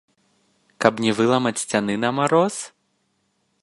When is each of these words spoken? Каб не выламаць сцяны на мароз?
Каб 0.85 0.93
не 1.05 1.11
выламаць 1.19 1.61
сцяны 1.67 1.93
на 2.07 2.15
мароз? 2.21 2.55